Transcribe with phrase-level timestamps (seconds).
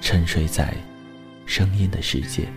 [0.00, 0.74] 沉睡在
[1.46, 2.48] 声音的世界。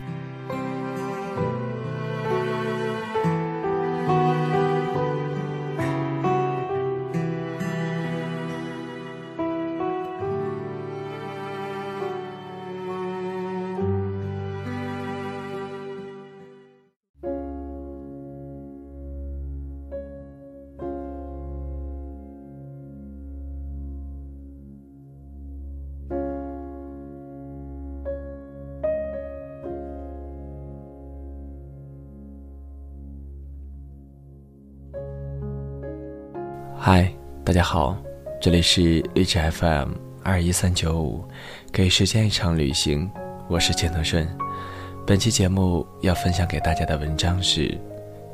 [36.86, 37.10] 嗨，
[37.46, 37.98] 大家好，
[38.42, 41.24] 这里是荔枝 FM 二一三九五，
[41.72, 43.10] 给时间一场旅行，
[43.48, 44.28] 我是钱德顺。
[45.08, 47.70] 本期节目要分享给大家的文章是《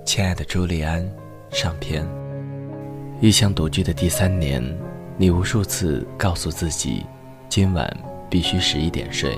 [0.04, 1.08] 亲爱的朱利安》
[1.56, 2.04] 上篇。
[3.22, 4.64] 异乡独居的第三年，
[5.16, 7.06] 你无数次告诉自己，
[7.50, 7.88] 今晚
[8.32, 9.38] 必须十一点睡。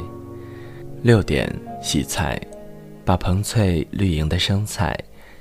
[1.02, 2.40] 六点洗菜，
[3.04, 4.98] 把蓬翠绿莹的生菜，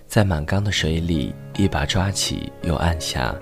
[0.09, 3.33] 在满缸的水里一把抓起又按下。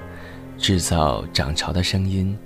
[0.58, 2.36] 制造涨潮的声音，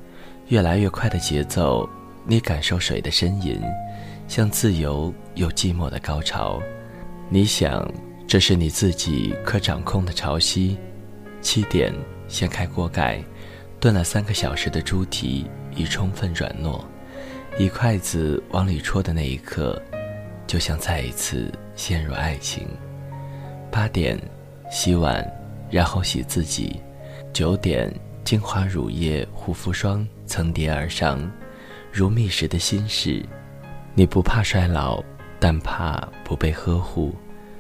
[0.49, 1.89] 越来越快的节奏，
[2.27, 3.61] 你感受水的呻吟，
[4.29, 6.61] 像自由又寂寞的高潮。
[7.31, 7.91] 你想，
[8.29, 10.77] 这是你自己可掌控的潮汐。
[11.41, 11.93] 七点
[12.29, 13.21] 掀开锅盖，
[13.81, 16.85] 炖了三个小时的猪蹄已充分软糯，
[17.59, 19.81] 一筷子往里戳的那一刻，
[20.47, 22.69] 就像再一次陷入爱情。
[23.71, 24.17] 八点
[24.71, 25.27] 洗碗，
[25.71, 26.81] 然后洗自己。
[27.33, 27.91] 九点，
[28.25, 31.19] 精华乳液、护肤霜层叠而上，
[31.91, 33.25] 如觅食的心事。
[33.95, 35.03] 你不怕衰老，
[35.41, 37.15] 但怕不被呵护。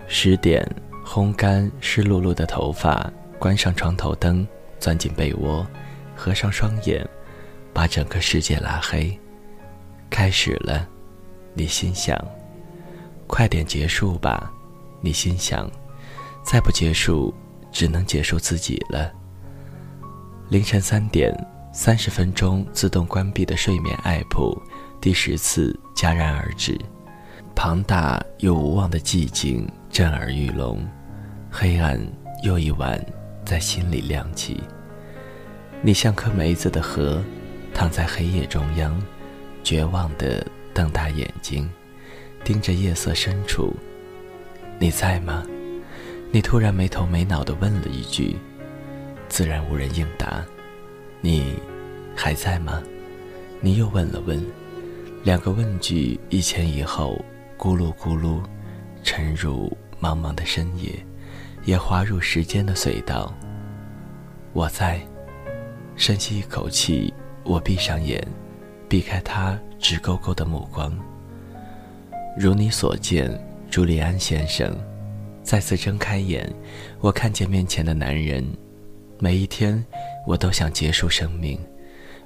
[0.06, 0.62] 十点，
[1.06, 4.46] 烘干湿漉漉的头发，关上床头灯，
[4.78, 5.66] 钻进被窝，
[6.14, 7.08] 合上双眼，
[7.72, 9.18] 把整个世界拉黑。
[10.10, 10.86] 开始了，
[11.54, 12.14] 你心想，
[13.26, 14.52] 快点结束吧。
[15.00, 15.70] 你心想，
[16.44, 17.32] 再不结束，
[17.72, 19.10] 只能结束自己了。
[20.52, 21.34] 凌晨三点
[21.72, 24.62] 三十分钟，自动关闭的睡眠 app，
[25.00, 26.78] 第十次戛然而止。
[27.54, 30.86] 庞大又无望的寂静震耳欲聋，
[31.50, 31.98] 黑暗
[32.42, 33.02] 又一晚
[33.46, 34.60] 在心里亮起。
[35.80, 37.22] 你像颗梅子的核，
[37.72, 39.02] 躺在黑夜中央，
[39.64, 41.66] 绝望地瞪大眼睛，
[42.44, 43.74] 盯着夜色深处。
[44.78, 45.46] 你在吗？
[46.30, 48.36] 你突然没头没脑地问了一句。
[49.32, 50.44] 自然无人应答。
[51.22, 51.54] 你
[52.14, 52.82] 还在吗？
[53.62, 54.44] 你又问了问。
[55.24, 57.18] 两个问句一前一后，
[57.56, 58.42] 咕噜咕噜，
[59.02, 60.92] 沉入茫茫的深夜，
[61.64, 63.34] 也滑入时间的隧道。
[64.52, 65.00] 我在。
[65.96, 68.22] 深吸一口气，我闭上眼，
[68.86, 70.94] 避开他直勾勾的目光。
[72.38, 73.30] 如你所见，
[73.70, 74.76] 朱利安先生。
[75.42, 76.52] 再次睁开眼，
[77.00, 78.44] 我看见面前的男人。
[79.22, 79.80] 每一天，
[80.26, 81.56] 我都想结束生命；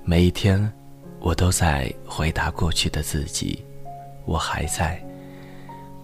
[0.03, 0.73] 每一天，
[1.21, 3.63] 我都在回答过去的自己
[4.25, 4.99] ：“我还在。”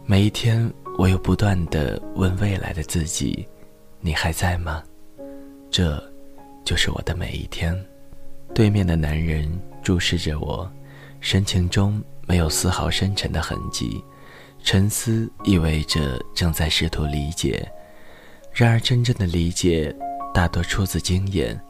[0.05, 3.49] 每一天，我又不断的问未来的自己
[4.01, 4.83] ：“你还在吗？”
[5.73, 5.99] 这，
[6.63, 7.75] 就是我的每一天。
[8.55, 9.51] 对面的男人
[9.83, 10.71] 注视着我，
[11.21, 14.05] 神情中没有丝毫深沉的痕迹。
[14.63, 17.67] 沉思意味着正在试图理解，
[18.53, 19.91] 然而真正的理解。
[20.33, 21.61] 大多出自经验，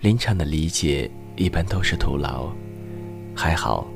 [0.00, 2.50] 临场的理解一般都是徒劳。
[3.34, 3.86] 还好，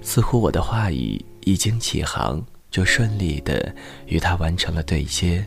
[0.00, 3.74] 似乎我的话语已经起航，就顺利的
[4.06, 5.44] 与他完成了对接，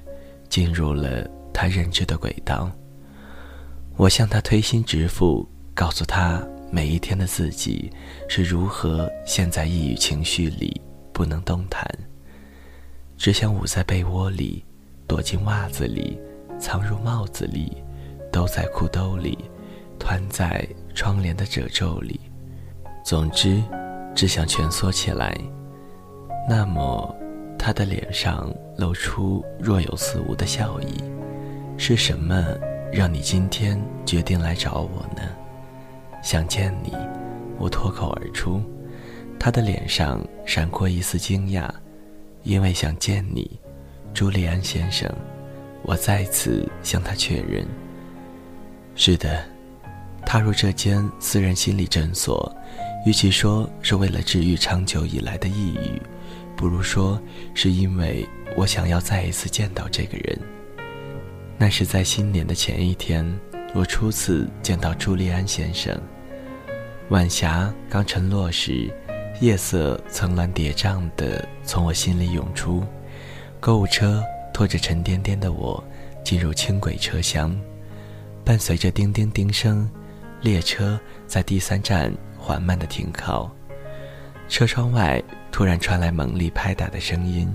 [0.50, 2.70] 进入了他认知的轨道。
[3.96, 7.92] 我向他推心置腹，告诉他每一天的自己
[8.28, 10.80] 是如何陷在抑郁情绪里
[11.14, 11.84] 不能动弹，
[13.18, 14.64] 只想捂在被窝里，
[15.08, 16.20] 躲进袜子里，
[16.60, 17.78] 藏入帽子里，
[18.32, 19.38] 兜在裤兜里，
[20.00, 22.20] 团在窗帘的褶皱里。
[23.04, 23.62] 总之，
[24.14, 25.36] 只想蜷缩起来。
[26.50, 27.16] 那么，
[27.58, 31.04] 他的脸上露出若有似无的笑意。
[31.78, 32.56] 是什么
[32.92, 35.22] 让你今天决定来找我呢？
[36.24, 36.94] 想见你，
[37.58, 38.62] 我脱口而出。
[39.40, 41.70] 他的脸上闪过一丝惊讶，
[42.44, 43.60] 因为想见你，
[44.14, 45.08] 朱利安先生。
[45.84, 47.66] 我再次向他确认。
[49.00, 49.46] 是的，
[50.26, 52.52] 踏入这间私人心理诊所，
[53.06, 56.02] 与其说是为了治愈长久以来的抑郁，
[56.56, 57.22] 不如说
[57.54, 60.40] 是因为我想要再一次见到这个人。
[61.60, 63.24] 那是在新年的前一天，
[63.76, 65.96] 我初次见到朱利安先生。
[67.10, 68.92] 晚霞刚沉落时，
[69.40, 72.84] 夜色层峦叠嶂地从我心里涌出。
[73.60, 75.82] 购物车拖着沉甸甸的我
[76.24, 77.56] 进入轻轨车厢，
[78.48, 79.92] 伴随着叮叮叮声，
[80.40, 80.98] 列车
[81.28, 83.54] 在第三站缓慢地停靠。
[84.48, 85.22] 车窗外
[85.52, 87.54] 突然传来猛力拍打的声音，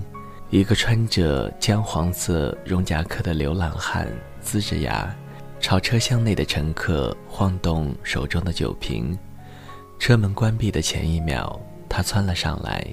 [0.51, 4.07] 一个穿着姜黄色绒夹克的流浪汉
[4.45, 5.11] 呲着牙，
[5.59, 9.17] 朝车厢内的乘客晃动手中的酒瓶。
[9.97, 11.59] 车门关闭的前一秒，
[11.89, 12.85] 他窜了上来，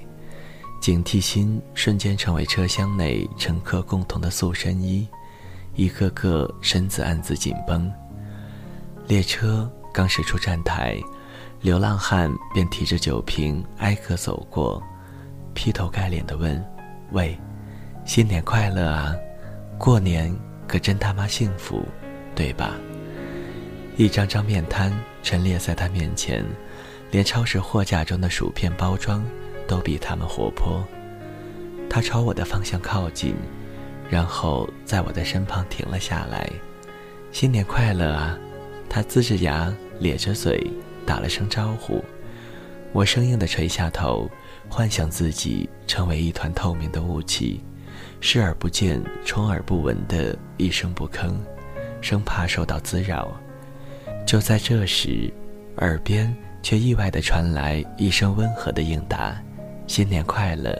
[0.81, 5.07] 警惕心瞬间成为车厢内乘客共同的塑身衣，
[5.75, 7.91] 一个个身子暗自紧绷。
[9.07, 10.97] 列车刚驶出站台，
[11.61, 14.81] 流浪汉便提着酒瓶挨个走过，
[15.53, 16.63] 劈头盖脸地问
[17.11, 17.37] ：“喂，
[18.05, 19.15] 新年快乐啊！
[19.77, 20.35] 过年
[20.67, 21.83] 可真他妈幸福，
[22.35, 22.75] 对吧？”
[23.97, 24.91] 一张张面瘫
[25.21, 26.45] 陈列在他面前。
[27.11, 29.21] 连超市货架中的薯片包装
[29.67, 30.81] 都比他们活泼。
[31.89, 33.35] 他朝我的方向靠近，
[34.11, 36.47] 然后在我的身旁停了下来。
[37.31, 38.37] 新年快乐啊！
[38.89, 40.69] 他呲着牙，咧着嘴，
[41.05, 42.03] 打了声招呼。
[42.91, 44.29] 我生硬地垂下头，
[44.67, 47.63] 幻想自己成为一团透明的雾气，
[48.19, 51.33] 视而不见，充耳不闻的一声不吭，
[52.01, 53.31] 生怕受到滋扰。
[54.27, 55.33] 就在这时，
[55.77, 56.35] 耳边。
[56.63, 59.35] 却意外地传来一声温和的应答
[59.87, 60.71] ：“新年快乐。”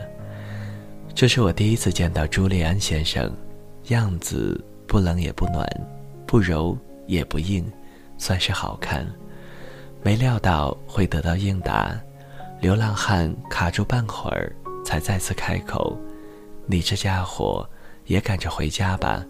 [1.14, 3.32] 这是我第一次见到朱利安先生，
[3.90, 5.68] 样子不冷也不暖，
[6.26, 6.76] 不柔
[7.06, 7.70] 也不硬，
[8.18, 9.06] 算是好看。
[10.02, 11.96] 没料到会得到应答，
[12.60, 14.52] 流浪汉卡住半会儿，
[14.84, 15.96] 才再次开口
[16.66, 17.70] ：“你这家伙
[18.06, 19.24] 也赶着回家吧？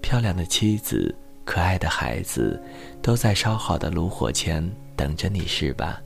[0.00, 1.14] 漂亮的妻子，
[1.44, 2.60] 可爱的孩子，
[3.00, 5.98] 都在烧好的炉火前。”等着你是吧？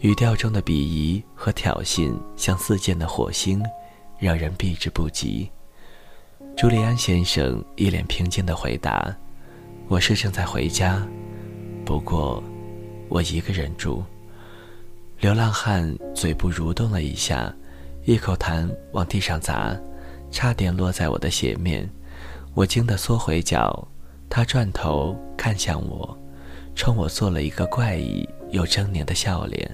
[0.00, 3.60] 语调中的鄙夷和挑衅，像似溅的火星，
[4.16, 5.50] 让人避之不及。
[6.56, 9.12] 朱利安先生一脸平静地回答
[9.88, 11.04] ：“我是正在回家，
[11.84, 12.40] 不过
[13.08, 14.04] 我一个人住。”
[15.18, 17.52] 流浪汉嘴部蠕动了一下，
[18.04, 19.76] 一口痰往地上砸，
[20.30, 21.90] 差点落在我的鞋面。
[22.54, 23.88] 我惊得缩回脚，
[24.30, 26.16] 他转头看向我。
[26.76, 29.68] 冲我做了一个怪异又狰狞的笑脸，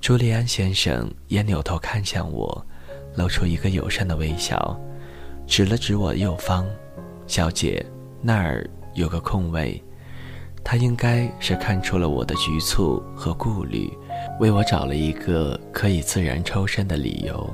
[0.00, 2.64] 朱利安先生也扭头看向我，
[3.16, 4.78] 露出一个友善的微笑，
[5.46, 6.64] 指了指我右方，
[7.26, 7.84] 小姐，
[8.22, 9.82] 那儿有个空位。
[10.62, 13.92] 他应该是看出了我的局促和顾虑，
[14.40, 17.48] 为我找了一个可以自然抽身的理由。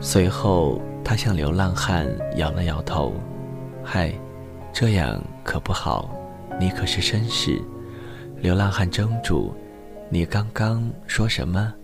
[0.00, 3.14] 随后，他向流浪汉摇了摇头
[3.84, 4.12] ：“嗨，
[4.72, 6.10] 这样可不好。”
[6.60, 7.60] 你可是绅士，
[8.40, 9.54] 流浪汉怔住。
[10.14, 11.74] 你刚刚说什么？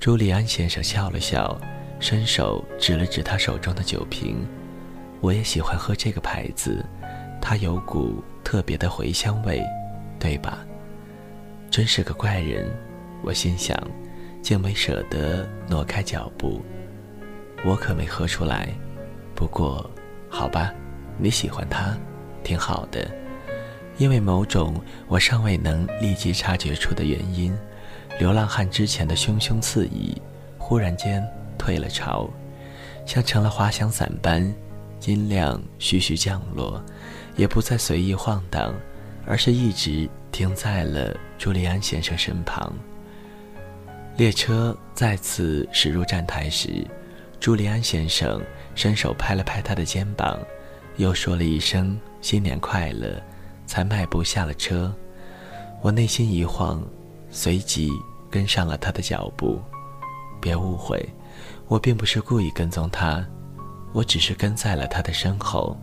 [0.00, 1.54] 朱利安先生笑了笑，
[2.00, 4.38] 伸手指了指他手中的酒瓶。
[5.20, 6.82] 我也喜欢喝这个牌子，
[7.38, 9.62] 它有股特别的茴香味，
[10.18, 10.64] 对吧？
[11.70, 12.74] 真是个怪人，
[13.22, 13.78] 我心想，
[14.40, 16.64] 竟没舍得挪开脚步。
[17.66, 18.70] 我可没喝出来，
[19.34, 19.90] 不过，
[20.30, 20.72] 好吧，
[21.18, 21.94] 你喜欢它，
[22.42, 23.06] 挺好的。
[23.98, 27.56] 因为某种我尚未能立即察觉出的原因，
[28.18, 30.20] 流浪汉之前的汹汹刺意，
[30.58, 31.26] 忽然间
[31.56, 32.28] 退了潮，
[33.06, 34.54] 像成了滑翔伞般，
[35.06, 36.82] 音量徐徐降落，
[37.36, 38.74] 也不再随意晃荡，
[39.26, 42.72] 而是一直停在了朱利安先生身旁。
[44.16, 46.86] 列车再次驶入站台时，
[47.40, 48.42] 朱利安先生
[48.74, 50.38] 伸手拍了拍他的肩膀，
[50.96, 53.18] 又说了一声“新年快乐”。
[53.66, 54.94] 才迈步下了车，
[55.82, 56.82] 我内心一晃，
[57.30, 57.90] 随即
[58.30, 59.60] 跟上了他的脚步。
[60.40, 61.04] 别误会，
[61.66, 63.26] 我并不是故意跟踪他，
[63.92, 65.76] 我只是跟在了他的身后。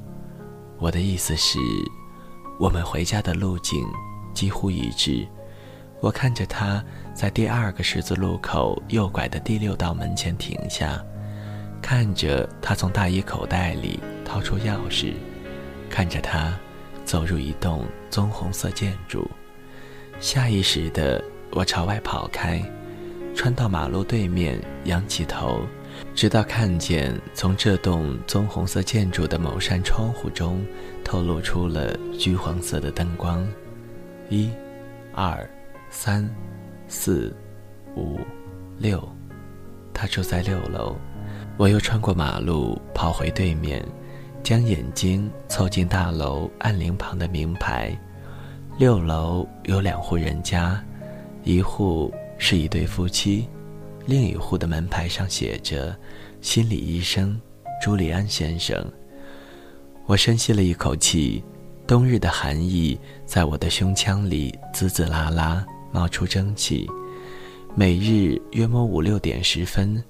[0.79, 1.59] 我的意思是，
[2.59, 3.85] 我们回家的路径
[4.33, 5.27] 几乎一致。
[5.99, 11.01] 我看着他在第二个十字路口右拐的第六道门前停下，
[11.81, 15.13] 看着他从大衣口袋里掏出钥匙，
[15.89, 16.57] 看着他
[17.13, 19.29] 走入一栋棕红色建筑。
[20.19, 22.59] 下意识的，我朝外跑开，
[23.35, 25.61] 穿到马路对面，仰起头，
[26.15, 30.65] 直到看见从这栋棕红色建筑的某扇窗户中
[31.03, 33.47] 透露出了橘黄色的灯光。
[34.31, 34.49] 一、
[35.13, 35.47] 二、
[35.91, 36.27] 三、
[36.87, 37.31] 四、
[37.95, 38.19] 五、
[38.79, 39.07] 六，
[39.93, 40.95] 他住在六楼。
[41.57, 43.85] 我又穿过马路，跑回对面，
[44.43, 47.97] 将眼睛凑近大楼暗铃旁的名牌。
[48.77, 50.83] 六楼有两户人家，
[51.43, 53.47] 一户是一对夫妻，
[54.05, 55.95] 另一户的门牌上写着
[56.41, 57.39] “心理医生
[57.81, 58.85] 朱利安先生”。
[60.05, 61.41] 我深吸了一口气，
[61.87, 66.85] 冬日的寒意在我的胸腔里滋滋啦啦冒出蒸汽。
[67.75, 70.03] 每日约莫五六点十分，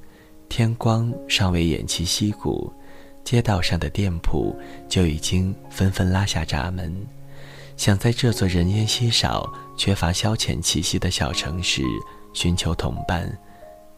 [0.50, 2.74] 天光尚未偃旗息鼓，
[3.24, 4.56] 街道上的店铺
[4.88, 6.96] 就已经纷纷拉下闸门。
[7.76, 11.82] 想在这座人烟稀少、缺乏消遣气息的小城市
[12.34, 13.36] 寻求同伴，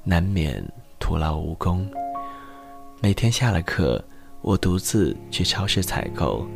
[0.03, 0.63] 难免
[1.00, 1.86] 徒劳无功。
[3.01, 4.03] 每天下了课，
[4.41, 6.48] 我独自去超市采购。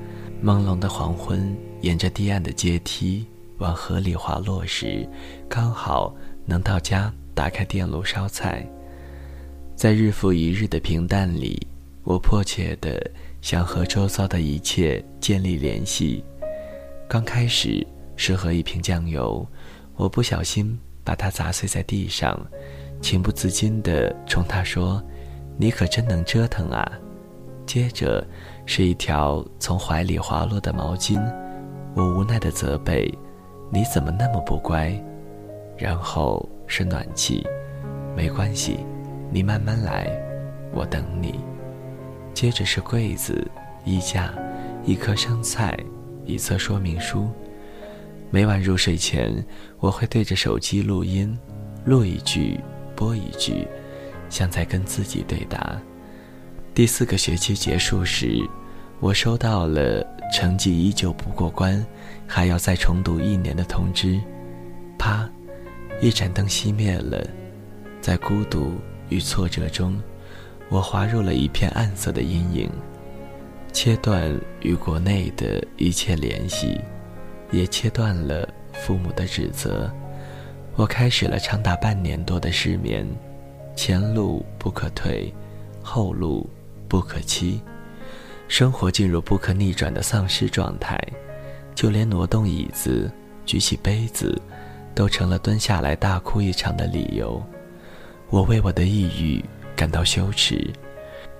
[0.41, 5.05] 朦胧的黄昏，沿着堤岸的阶梯往河里滑落时，
[5.49, 8.65] 刚好能到家打开电炉烧菜。
[9.75, 11.67] 在日复一日的平淡里，
[12.09, 12.99] 我迫切的
[13.39, 16.23] 想和周遭的一切建立联系。
[17.07, 17.85] 刚开始
[18.15, 19.45] 是喝一瓶酱油，
[19.95, 22.35] 我不小心把它砸碎在地上，
[22.99, 24.99] 情不自禁地冲他说
[25.55, 26.91] ：“你可真能折腾啊！”
[27.67, 28.25] 接着
[28.65, 31.21] 是一条从怀里滑落的毛巾，
[31.95, 33.07] 我无奈地责备
[33.71, 34.91] ：“你怎么那么不乖？”
[35.77, 37.45] 然后是暖气，
[38.17, 38.79] 没关系，
[39.31, 40.09] 你慢慢来，
[40.73, 41.39] 我等你。
[42.39, 43.45] 接着是柜子、
[43.83, 44.33] 衣架、
[44.85, 45.77] 一颗生菜。
[46.23, 47.29] 一册说明书。
[48.31, 49.45] 每晚入睡前，
[49.79, 51.37] 我会对着手机录音，
[51.83, 52.57] 录一句，
[52.95, 53.67] 播一句，
[54.29, 55.77] 像在跟自己对答。
[56.73, 58.39] 第四个学期结束时，
[59.01, 60.01] 我收到了
[60.33, 61.85] 成绩依旧不过关，
[62.25, 64.17] 还要再重读一年的通知。
[64.97, 65.29] 啪，
[65.99, 67.21] 一盏灯熄灭了，
[67.99, 68.75] 在孤独
[69.09, 70.01] 与挫折中，
[70.69, 72.69] 我滑入了一片暗色的阴影。
[73.71, 76.81] 切断与国内的一切联系，
[77.51, 79.89] 也切断了父母的指责。
[80.75, 83.07] 我开始了长达半年多的失眠，
[83.75, 85.31] 前路不可退，
[85.83, 86.49] 后路
[86.87, 87.61] 不可期，
[88.47, 90.99] 生活进入不可逆转的丧失状态，
[91.75, 93.11] 就连挪动椅子、
[93.45, 94.41] 举起杯子，
[94.95, 97.41] 都成了蹲下来大哭一场的理由。
[98.29, 99.43] 我为我的抑郁
[99.79, 100.69] 感到羞耻，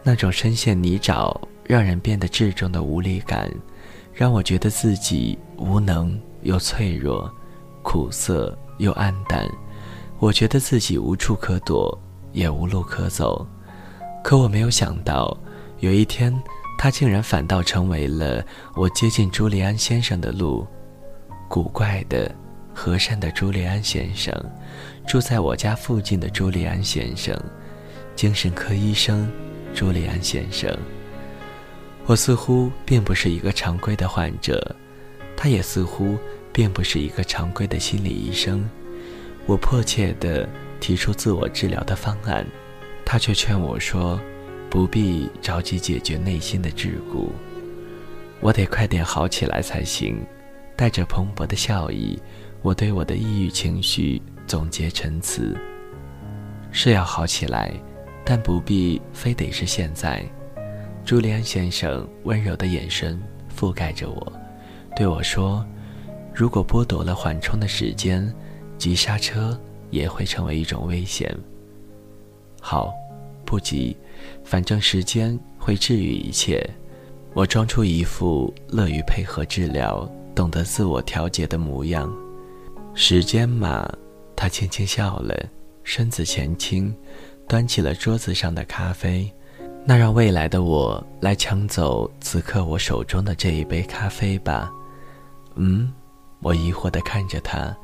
[0.01, 1.37] 那种深陷泥沼。
[1.65, 3.47] 让人变得至重的无力感，
[4.11, 7.31] 让我觉得自己无能又脆弱，
[7.83, 9.47] 苦涩又黯淡。
[10.17, 11.95] 我觉得自己无处可躲，
[12.31, 13.45] 也无路可走。
[14.23, 15.37] 可我没有想到，
[15.79, 16.33] 有一天，
[16.75, 18.43] 他竟然反倒成为了
[18.75, 20.65] 我接近朱利安先生的路。
[21.47, 22.33] 古怪的、
[22.73, 24.33] 和善的朱利安先生，
[25.05, 27.39] 住在我家附近的朱利安先生，
[28.19, 29.31] 精神科医生
[29.73, 30.69] 朱利安先生。
[32.05, 34.75] 我似乎并不是一个常规的患者，
[35.37, 36.17] 他也似乎
[36.51, 38.69] 并不是一个常规的心理医生。
[39.45, 40.45] 我迫切地
[40.81, 42.45] 提出自我治疗的方案，
[43.05, 44.19] 他却劝我说
[44.69, 47.29] ：“不必着急解决内心的桎梏，
[48.41, 50.21] 我得快点好起来才行。”
[50.75, 52.21] 带着蓬勃的笑意，
[52.63, 55.57] 我对我的抑郁情绪总结陈词
[56.69, 57.71] ：“是要好起来，
[58.25, 60.23] 但不必非得是现在。”
[61.05, 63.19] 朱利安先生温柔的眼神
[63.57, 64.33] 覆盖着我，
[64.95, 65.65] 对我说
[66.33, 68.31] ：“如果剥夺了缓冲的时间，
[68.77, 69.59] 急刹车
[69.89, 71.35] 也会成为一种危险。”
[72.61, 72.93] 好，
[73.45, 73.97] 不急，
[74.43, 76.63] 反正时间会治愈一切。
[77.33, 82.11] 我装出一副乐于配合治疗、懂得自我调节的模样。
[82.93, 83.87] 时间嘛，
[84.35, 85.49] 他轻轻笑了，
[85.83, 86.93] 身子前倾，
[87.49, 89.29] 端起了桌子上的咖啡。
[89.85, 94.71] 那让未来的我来抢走此刻我手中的这一杯咖啡吧。
[95.55, 95.91] 嗯，
[96.41, 97.75] 我疑惑地看着他，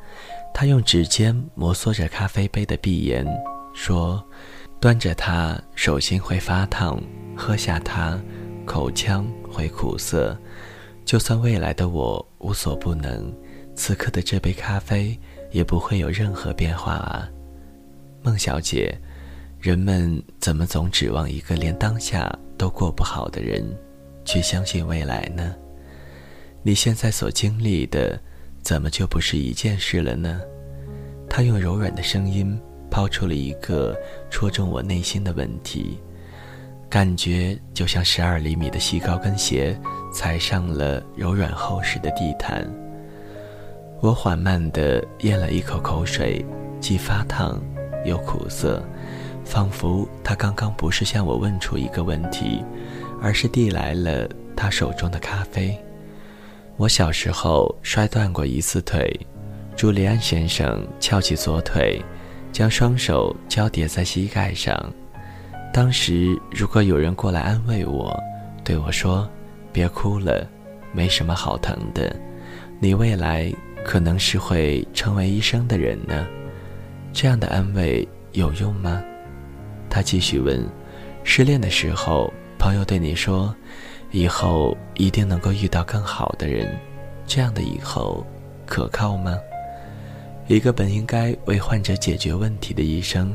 [0.54, 3.26] 他用指尖摩挲着咖啡杯的壁沿，
[3.74, 4.24] 说
[4.80, 7.02] ：“端着它手心会发烫，
[7.36, 8.20] 喝下它，
[8.66, 10.38] 口腔会苦涩。
[11.06, 13.34] 就算未来的我无所不能，
[13.74, 15.18] 此刻的这杯咖啡
[15.52, 17.28] 也不会有任何变化啊。”
[18.22, 18.96] 孟小姐，
[19.66, 23.66] 人们怎么总指望一个连当下都过不好的人，
[24.24, 25.56] 去相信未来呢？
[26.62, 28.22] 你现在所经历的，
[28.62, 30.40] 怎么就不是一件事了呢？
[31.28, 32.56] 他用柔软的声音
[32.92, 33.98] 抛出了一个
[34.30, 36.00] 戳中我内心的问题，
[36.88, 39.76] 感觉就像十二厘米的细高跟鞋
[40.14, 42.72] 踩上了柔软厚实的地毯。
[44.00, 46.46] 我缓慢地咽了一口口水，
[46.80, 47.60] 既发烫
[48.06, 48.88] 又苦涩，
[49.46, 52.66] 仿佛他刚刚不是向我问出一个问题，
[53.22, 55.78] 而是递来了他手中的咖啡。
[56.76, 59.10] 我小时候摔断过一次腿，
[59.78, 62.02] 朱利安先生翘起左腿，
[62.52, 64.92] 将双手交叠在膝盖上。
[65.72, 68.18] 当时如果有人过来安慰我，
[68.64, 69.30] 对我说
[69.72, 70.46] ：“别哭了，
[70.92, 72.14] 没什么好疼的，
[72.80, 73.54] 你未来
[73.86, 76.26] 可能是会成为医生的人呢。”
[77.14, 79.02] 这样的安慰有用吗？
[79.96, 80.62] 他继续问
[81.24, 83.56] ：“失恋的时候，朋友对你说。”
[84.12, 86.78] 以后一定能够遇到更好的人，
[87.26, 88.28] 这样的以后
[88.66, 89.38] 可靠吗？
[90.48, 93.34] 一个本应该为患者解决问题的医生，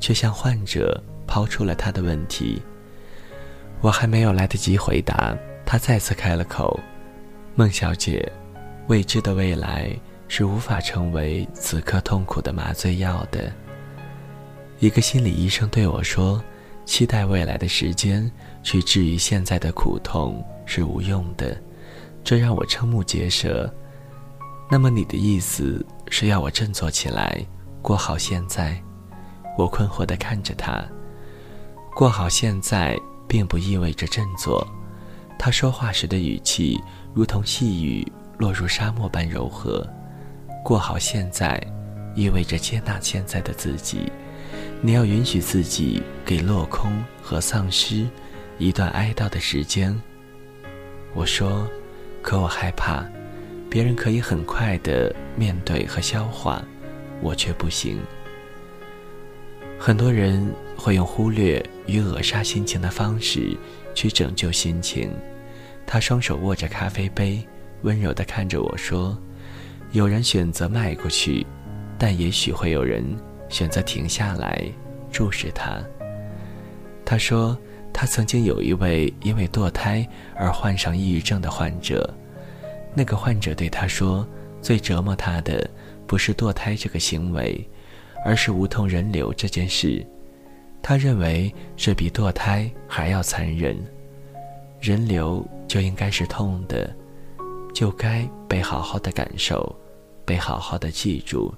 [0.00, 2.60] 却向患者抛出了他的问题。
[3.80, 6.78] 我还没有来得及回答，他再次开了口
[7.56, 8.30] ：“孟小姐，
[8.86, 9.90] 未知的未来
[10.28, 13.50] 是无法成为此刻痛苦的麻醉药的。”
[14.82, 16.42] 一个心理医生对我说。
[16.84, 18.28] 期待未来的时间
[18.64, 21.56] 去治愈现在的苦痛是无用的，
[22.24, 23.72] 这让我瞠目结舌。
[24.68, 27.40] 那么你的意思是要我振作起来，
[27.80, 28.76] 过好现在？
[29.56, 30.84] 我困惑地看着他。
[31.94, 34.66] 过好现在并不意味着振作。
[35.38, 36.76] 他说话时的语气
[37.14, 38.04] 如同细雨
[38.36, 39.88] 落入沙漠般柔和。
[40.64, 41.64] 过好现在，
[42.16, 44.10] 意味着接纳现在的自己。
[44.84, 46.92] 你要允许自己给落空
[47.22, 48.04] 和丧失
[48.58, 49.96] 一段哀悼的时间。
[51.14, 51.68] 我说，
[52.20, 53.06] 可我害怕，
[53.70, 56.60] 别人可以很快的面对和消化，
[57.20, 58.00] 我却不行。
[59.78, 63.56] 很多人会用忽略与扼杀心情的方式
[63.94, 65.08] 去拯救心情。
[65.86, 67.40] 他双手握着咖啡杯，
[67.82, 69.16] 温柔地看着我说
[69.92, 71.46] ：“有人选择迈过去，
[71.96, 73.04] 但也许会有人。”
[73.52, 74.66] 选择停下来，
[75.12, 75.78] 注视他。
[77.04, 77.56] 他说，
[77.92, 82.12] 他曾经有一位因为堕胎而患上抑郁症的患者。
[82.94, 84.26] 那个患者对他说，
[84.62, 85.68] 最折磨他的
[86.06, 87.68] 不是堕胎这个行为，
[88.24, 90.04] 而是无痛人流这件事。
[90.80, 93.76] 他认为这比堕胎还要残忍。
[94.80, 96.90] 人流就应该是痛的，
[97.74, 99.76] 就该被好好的感受，
[100.24, 101.54] 被好好的记住。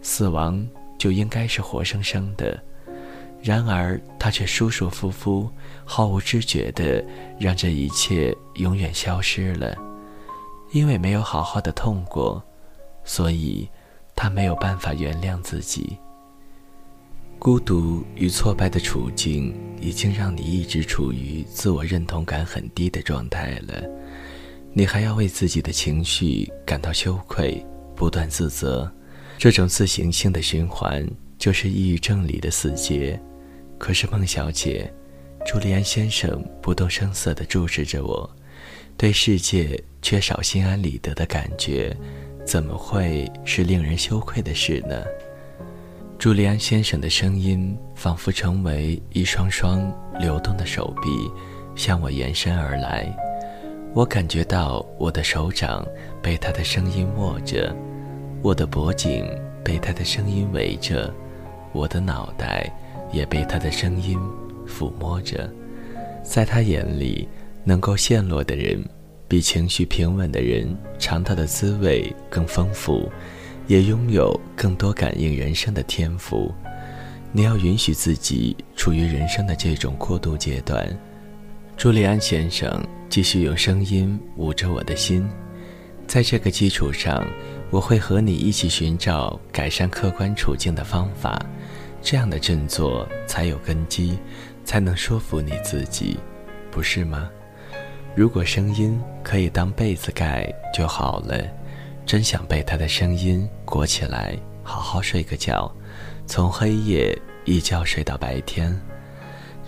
[0.00, 0.66] 死亡。
[0.98, 2.60] 就应该是活生生的，
[3.42, 5.50] 然而他却舒舒服服、
[5.84, 7.04] 毫无知觉地
[7.38, 9.76] 让这一切永远消失了。
[10.72, 12.42] 因为没有好好的痛过，
[13.04, 13.68] 所以
[14.16, 15.96] 他没有办法原谅自己。
[17.38, 23.84] 孤独与挫败的处境已经让你一直处于自我认同感很低的状态了，
[24.72, 28.90] 你还要为自己的情绪感到羞愧，不断自责。
[29.38, 31.06] 这种自行性的循环
[31.38, 33.20] 就是抑郁症里的死结。
[33.78, 34.90] 可是孟小姐，
[35.44, 38.28] 朱利安先生不动声色地注视着我，
[38.96, 41.94] 对世界缺少心安理得的感觉，
[42.46, 45.04] 怎么会是令人羞愧的事呢？
[46.18, 51.30] 朱利安先生的声音仿佛成为一双双流动的手臂，
[51.74, 53.14] 向我延伸而来。
[53.92, 55.86] 我感觉到我的手掌
[56.22, 57.76] 被他的声音握着。
[58.46, 59.28] 我的脖颈
[59.64, 61.12] 被他的声音围着，
[61.72, 62.72] 我的脑袋
[63.12, 64.16] 也被他的声音
[64.68, 65.50] 抚摸着。
[66.22, 67.26] 在他眼里，
[67.64, 68.80] 能够陷落的人，
[69.26, 73.10] 比情绪平稳的人尝到的滋味更丰富，
[73.66, 76.54] 也拥有更多感应人生的天赋。
[77.32, 80.86] 你要允许自己处于人生的这种过渡阶段。
[81.76, 85.28] 朱利安先生继续用声音捂着我的心，
[86.06, 87.26] 在这个基础上。
[87.70, 91.40] 我会和你一起寻找改善客观处境的方法，
[92.00, 94.18] 这样的振作才有根基，
[94.64, 96.18] 才能说服你自己，
[96.70, 97.28] 不是吗？
[98.14, 101.44] 如果声音可以当被子盖就好了，
[102.06, 105.70] 真想被他的声音裹起来，好好睡个觉，
[106.24, 108.80] 从黑夜一觉睡到白天。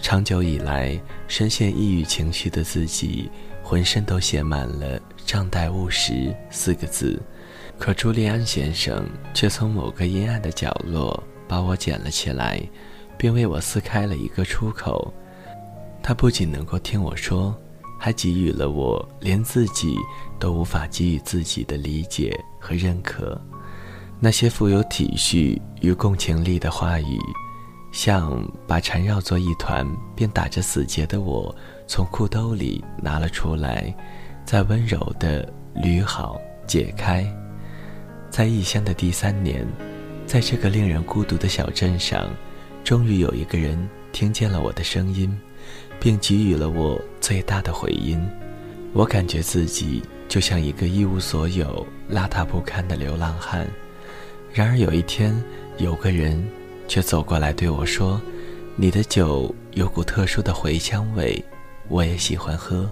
[0.00, 3.28] 长久以来，深陷抑郁情绪的自己，
[3.62, 7.20] 浑身都写满了“账待务实”四个字。
[7.78, 12.60] 可朱利安先生却从某个阴暗的角落把我捡了起来，
[13.16, 15.12] 并为我撕开了一个出口。
[16.02, 17.54] 他不仅能够听我说，
[17.98, 19.96] 还给予了我连自己
[20.38, 23.40] 都无法给予自己的理解和认可。
[24.20, 27.18] 那些富有体恤与共情力的话语。
[27.90, 31.54] 像把缠绕作一团并打着死结的我
[31.86, 33.94] 从裤兜里拿了出来，
[34.44, 37.26] 再温柔地捋好解开。
[38.38, 39.66] 在异乡的第三年，
[40.24, 42.30] 在这个令人孤独的小镇上，
[42.84, 43.76] 终于有一个人
[44.12, 45.36] 听见了我的声音，
[45.98, 48.16] 并给予了我最大的回音。
[48.92, 53.66] 我感觉自己就像一个一无所有、邋遢不堪的流浪汉。
[54.54, 55.34] 然而有一天，
[55.78, 56.40] 有个人。
[56.86, 58.22] 却走过来对我说
[58.76, 61.44] ：“你的酒有股特殊的茴香味，
[61.88, 62.88] 我也喜欢喝。”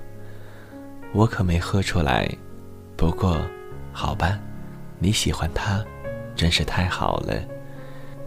[1.14, 2.28] 我可没喝出来，
[2.96, 3.40] 不过，
[3.92, 4.38] 好吧，
[4.98, 5.84] 你喜欢它，
[6.34, 7.34] 真是太好了。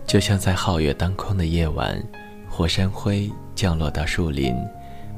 [0.05, 2.01] 就像在皓月当空的夜晚，
[2.49, 4.55] 火山灰降落到树林，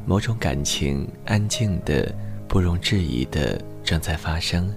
[0.05, 2.13] 某种感情安静的、
[2.47, 4.73] 不容置疑的正在发生。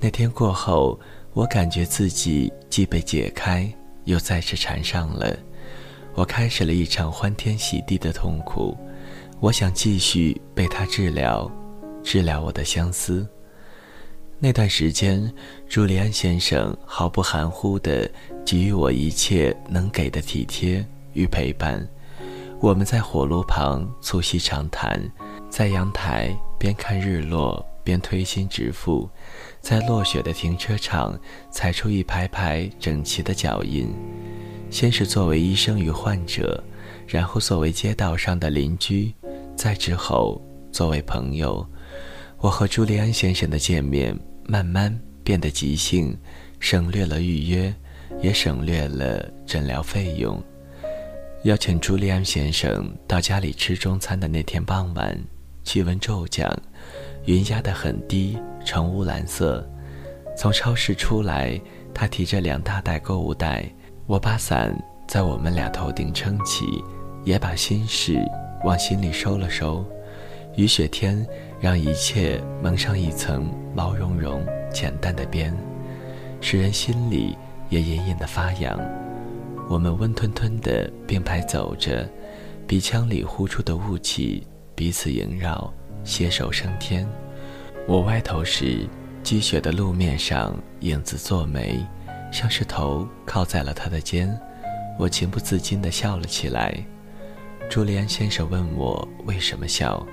[0.00, 0.98] 那天过后，
[1.32, 3.70] 我感觉自己既被解开。
[4.04, 5.36] 又再次缠上了，
[6.14, 8.74] 我开始了一场欢天喜地的痛苦。
[9.38, 11.50] 我想继续被他治疗，
[12.02, 13.28] 治疗我的相思。
[14.40, 15.32] 那段时间，
[15.68, 18.08] 朱利安先生毫不含糊地
[18.46, 21.84] 给予我一切能给的体贴与陪伴。
[22.60, 25.02] 我们在火炉旁促膝长谈，
[25.50, 29.10] 在阳台边看日落边推心置腹。
[29.60, 31.18] 在落雪的停车场
[31.50, 33.92] 踩出一排排整齐的脚印，
[34.70, 36.62] 先是作为医生与患者，
[37.08, 39.12] 然后作为街道上的邻居，
[39.56, 41.66] 再之后作为朋友。
[42.40, 46.16] 我和朱利安先生的见面慢慢变得即兴，
[46.60, 47.74] 省略了预约，
[48.22, 50.40] 也省略了诊疗费用。
[51.42, 55.18] 邀请朱利安先生到家里吃中餐的那天傍晚，
[55.64, 56.48] 气温骤降。
[57.26, 59.68] 云压得很低，呈乌蓝色。
[60.36, 61.60] 从超市出来，
[61.92, 63.68] 他提着两大袋购物袋。
[64.06, 64.72] 我把伞
[65.08, 66.84] 在我们俩头顶撑起，
[67.24, 68.24] 也把心事
[68.64, 69.84] 往心里收了收。
[70.56, 71.24] 雨雪天
[71.60, 75.56] 让一切蒙上一层毛茸茸、简单的边，
[76.40, 77.36] 使人心里
[77.68, 78.78] 也隐隐的发痒。
[79.68, 82.08] 我们温吞吞的并排走着，
[82.66, 85.72] 鼻腔里呼出的雾气彼此萦绕。
[86.04, 87.06] 携手升天。
[87.86, 88.88] 我歪头时，
[89.22, 91.84] 积雪的路面上影子作眉，
[92.32, 94.34] 像是头靠在了他的肩。
[94.98, 96.74] 我情不自禁地笑了起来。
[97.68, 100.06] 朱利安先生问我为什么笑，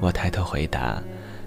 [0.00, 1.02] 我抬头回答：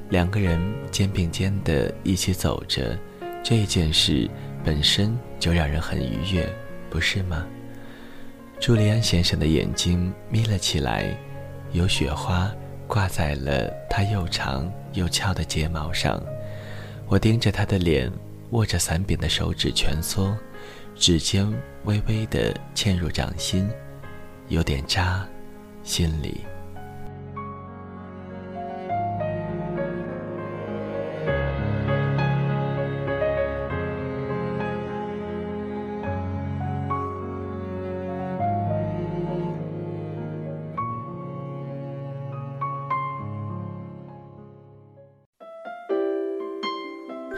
[0.10, 0.60] 两个人
[0.92, 2.98] 肩并肩地一起走着，
[3.44, 4.30] 这件事
[4.64, 6.48] 本身就让人很愉悦，
[6.90, 7.46] 不是吗？
[8.60, 11.16] 朱利安先生的眼睛眯了起来，
[11.72, 12.52] 有雪花。
[12.88, 16.22] 挂在了他又长又翘的睫毛上，
[17.08, 18.12] 我盯着他的脸，
[18.50, 20.36] 握着伞柄的手指蜷缩，
[20.94, 21.50] 指尖
[21.86, 23.70] 微微地嵌入掌心，
[24.50, 25.26] 有点扎，
[25.84, 26.42] 心里。